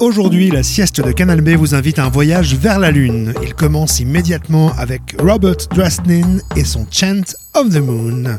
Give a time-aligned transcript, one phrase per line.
[0.00, 3.34] Aujourd'hui, la sieste de Canal B vous invite à un voyage vers la Lune.
[3.42, 7.22] Il commence immédiatement avec Robert Drasnin et son Chant
[7.54, 8.38] of the Moon.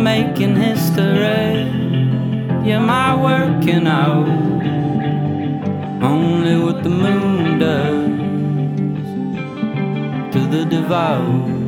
[0.00, 1.68] Making history?
[2.64, 4.28] You're my working out?
[6.02, 8.10] Only what the moon does
[10.32, 11.59] to the devout.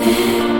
[0.00, 0.59] Yeah.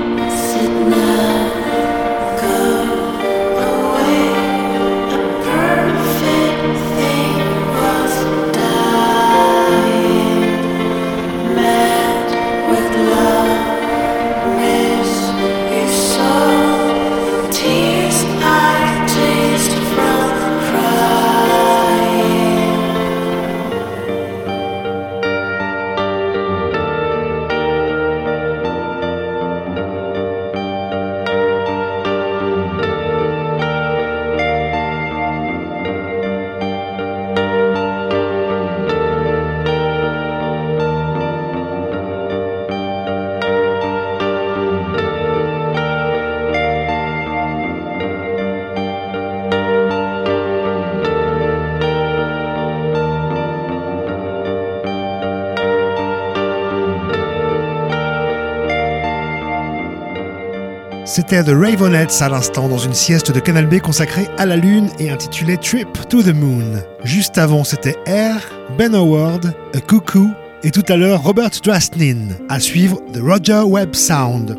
[61.31, 65.11] C'était The à l'instant dans une sieste de Canal B consacrée à la Lune et
[65.11, 66.83] intitulée Trip to the Moon.
[67.05, 70.27] Juste avant, c'était Air, Ben Howard, A Cuckoo
[70.65, 72.31] et tout à l'heure Robert Drastnin.
[72.49, 74.59] À suivre The Roger Webb Sound.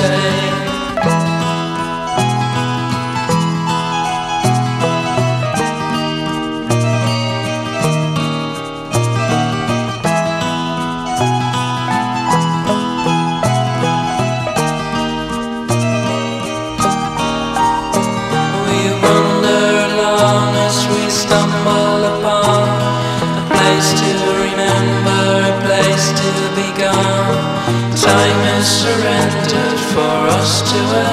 [29.93, 31.10] for us to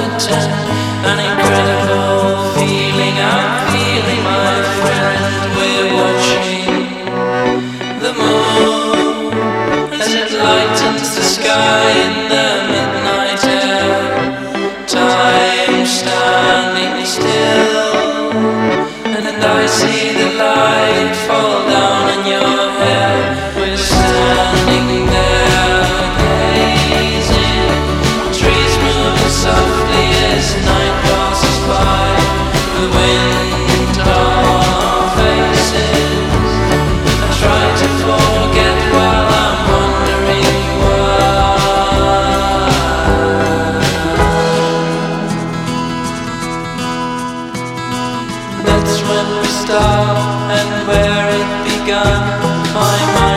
[49.70, 52.40] and where it began.
[52.74, 53.27] My mind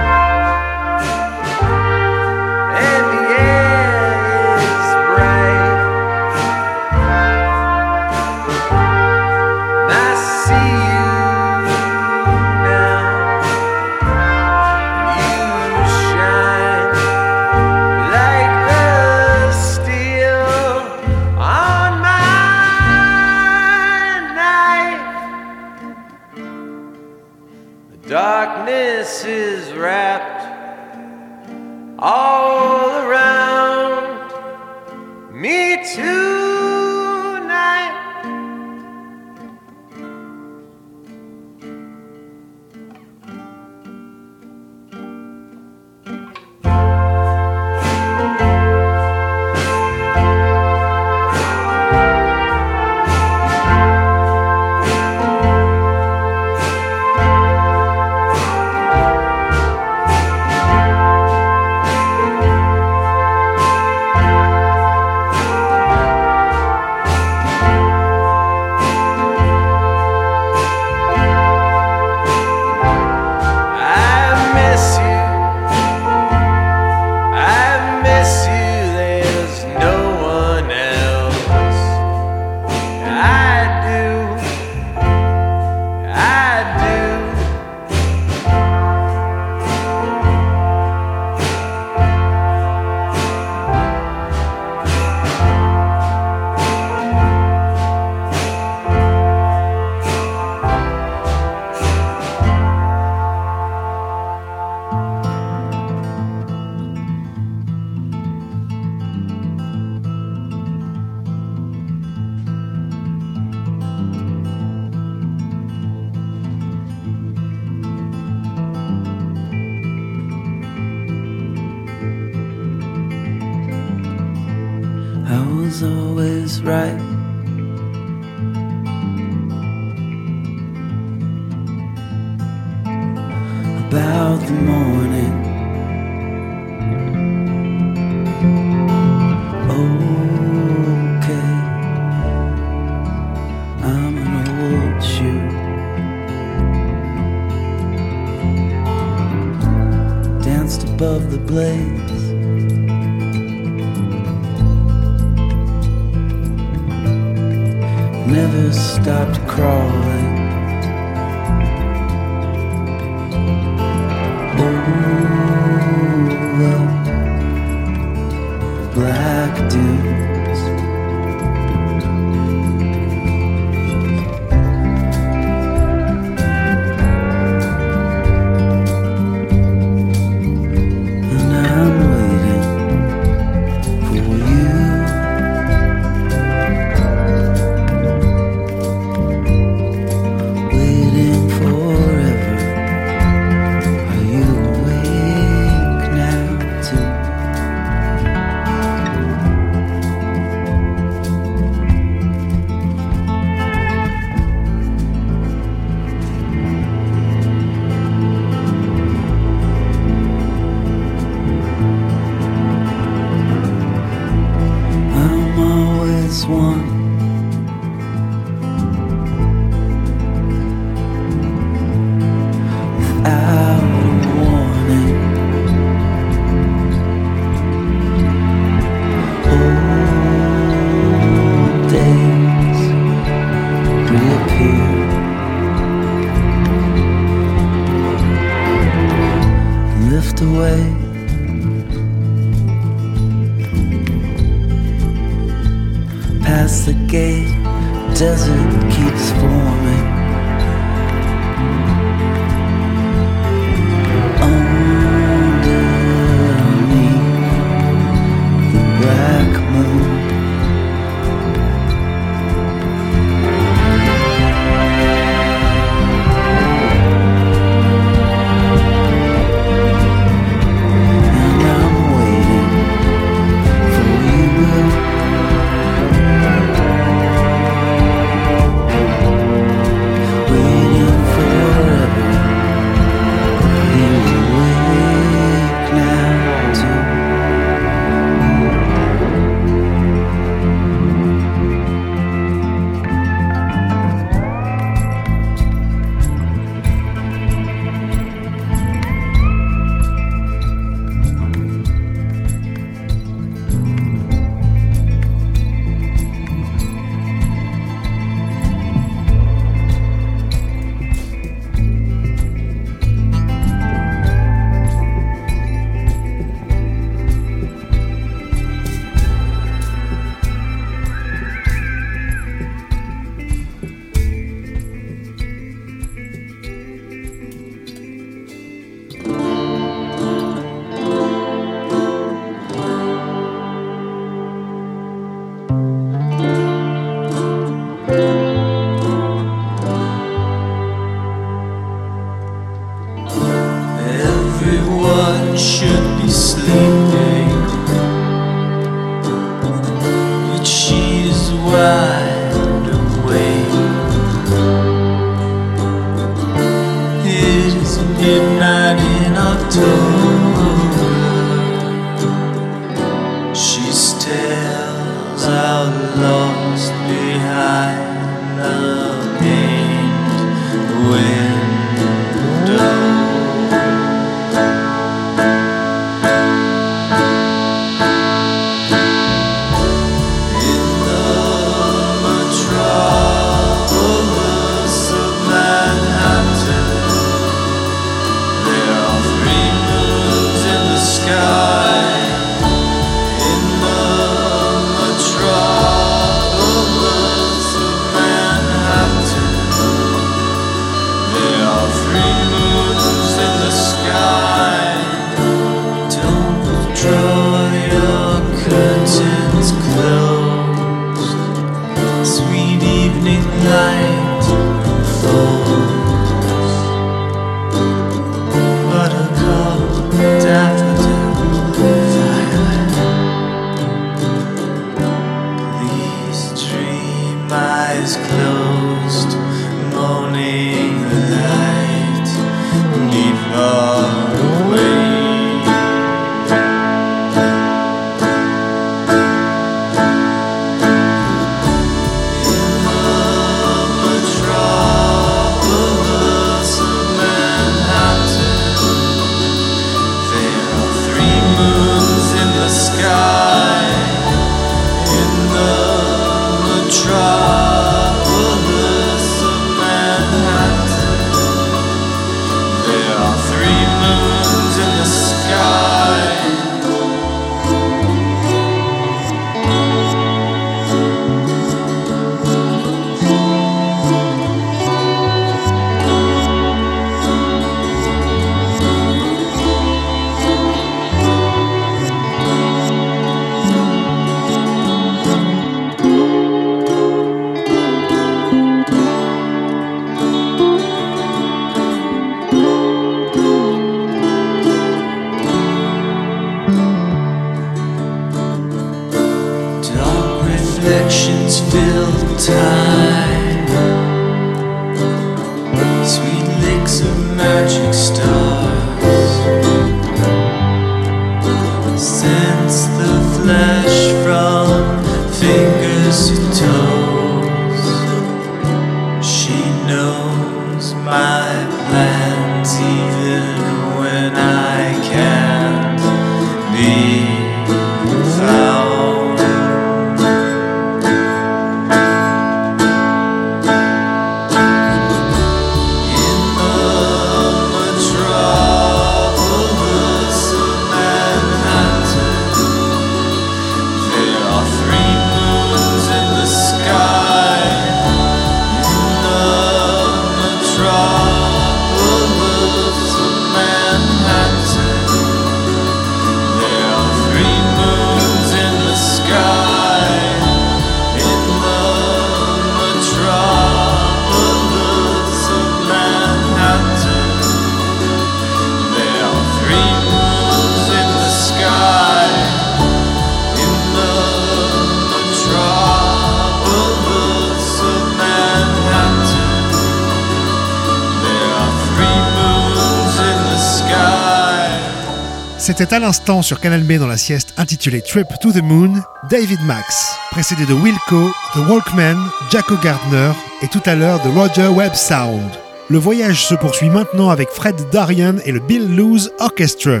[585.64, 588.94] C'était à l'instant sur Canal B dans la sieste intitulée Trip to the Moon,
[589.30, 592.16] David Max, précédé de Wilco, The Walkman,
[592.50, 593.30] Jaco Gardner
[593.62, 595.52] et tout à l'heure de Roger Webb Sound.
[595.88, 600.00] Le voyage se poursuit maintenant avec Fred Darian et le Bill Loose Orchestra.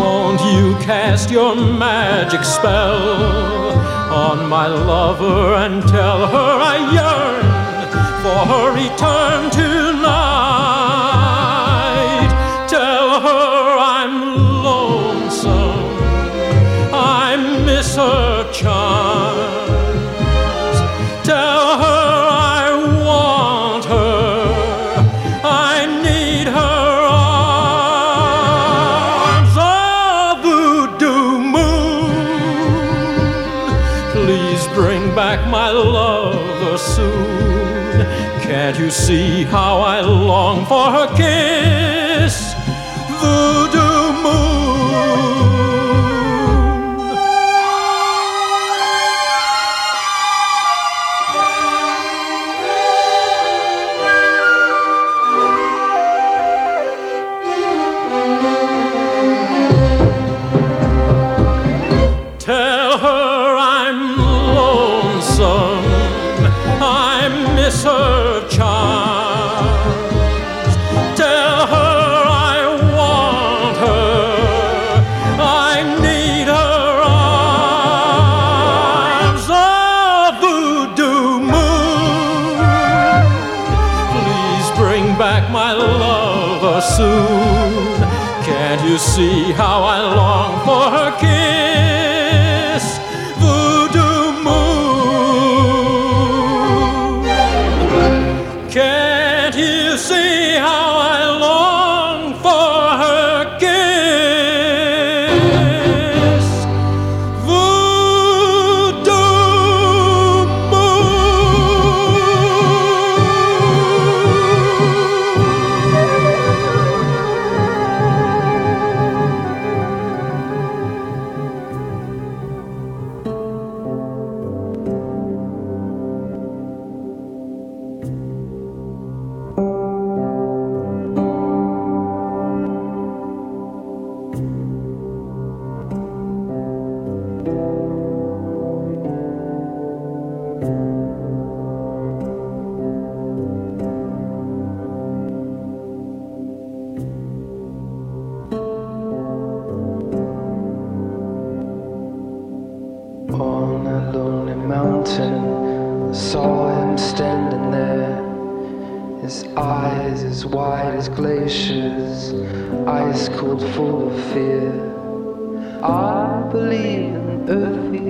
[0.02, 3.76] won't you cast your magic spell
[4.26, 7.46] on my lover and tell her I yearn
[8.24, 9.93] for her return to
[89.16, 89.73] 最好。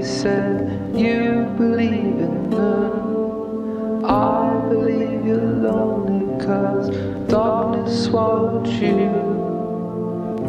[0.03, 0.95] Said.
[0.95, 4.05] You believe in moon.
[4.05, 6.89] I believe you're lonely, cause
[7.27, 9.09] darkness swallowed you.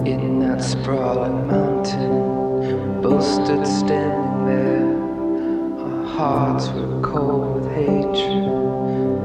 [0.04, 4.84] In that sprawling mountain, both stood standing there.
[5.80, 8.44] Our hearts were cold with hatred.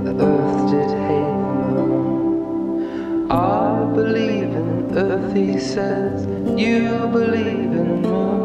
[0.05, 3.31] The earth did hate the moon.
[3.31, 6.25] I believe in earth, he says.
[6.57, 8.38] You believe in moon.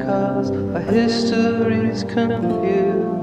[0.00, 3.15] Cause our history's confused.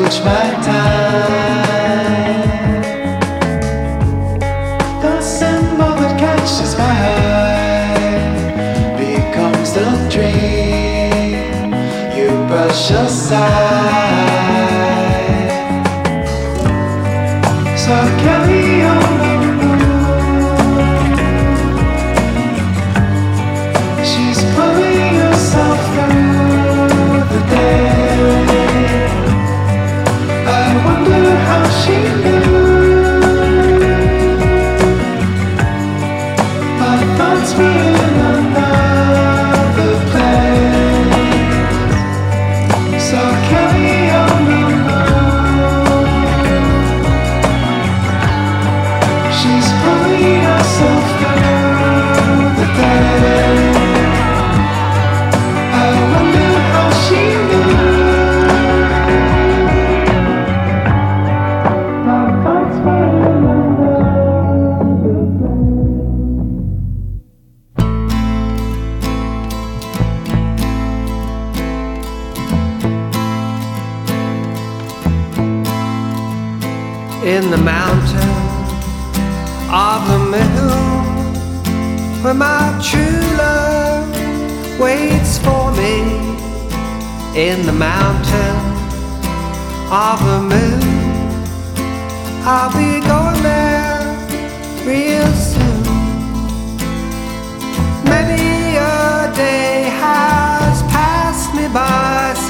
[0.00, 1.72] Watch my time.
[5.02, 6.98] The symbol that catches my
[7.44, 8.36] eye
[8.96, 11.72] becomes the dream
[12.16, 13.81] you brush aside.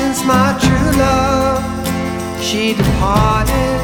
[0.03, 1.63] Since my true love
[2.43, 3.83] she departed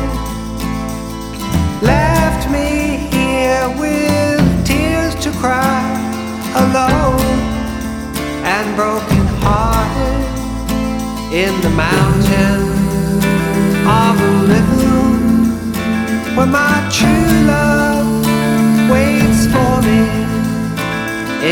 [1.80, 2.70] left me
[3.14, 5.80] here with tears to cry
[6.64, 7.38] alone
[8.54, 10.24] and broken hearted
[11.42, 12.62] in the mountain
[14.02, 14.14] of
[14.70, 15.22] moon
[16.36, 18.10] where my true love
[18.90, 20.00] waits for me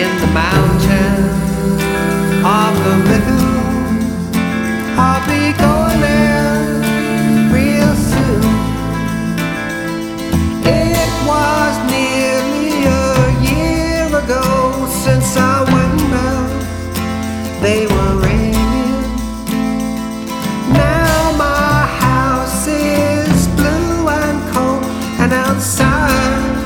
[0.00, 1.20] in the mountain
[2.44, 3.55] of the
[17.66, 19.02] they were ringing.
[20.72, 24.84] Now my house is blue and cold,
[25.18, 26.56] and outside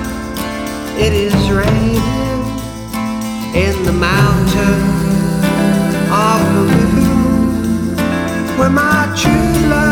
[0.98, 2.42] it is raining
[3.54, 4.29] in the mountain
[8.60, 9.89] where my true love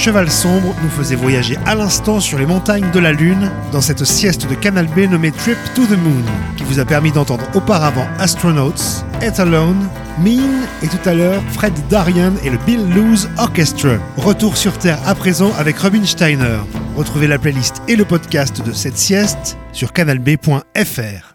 [0.00, 4.02] Cheval Sombre nous faisaient voyager à l'instant sur les montagnes de la Lune dans cette
[4.06, 6.24] sieste de Canal B nommée Trip to the Moon,
[6.56, 11.74] qui vous a permis d'entendre auparavant Astronauts, It Alone, Mean et tout à l'heure Fred
[11.90, 13.98] Darian et le Bill Lose Orchestra.
[14.16, 16.60] Retour sur Terre à présent avec Robin Steiner.
[16.96, 21.29] Retrouvez la playlist et le podcast de cette sieste sur canalb.fr.